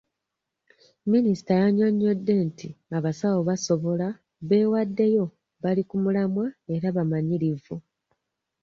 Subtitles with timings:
[1.11, 2.67] Minisita yannyonnyodde nti
[2.97, 4.07] abasawo basobola,
[4.49, 5.25] beewaddeyo,
[5.63, 7.75] bali ku mulamwa era bamanyirivu.